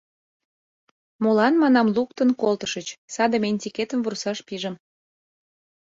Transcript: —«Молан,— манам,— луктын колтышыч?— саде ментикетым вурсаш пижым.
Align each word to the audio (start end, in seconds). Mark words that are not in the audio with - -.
—«Молан,— 1.23 1.53
манам,— 1.61 1.87
луктын 1.95 2.29
колтышыч?— 2.41 2.87
саде 3.13 3.37
ментикетым 3.43 3.99
вурсаш 4.05 4.39
пижым. 4.47 4.75